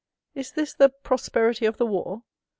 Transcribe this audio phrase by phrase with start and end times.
[0.33, 2.23] Is this the "prosperity of the war?"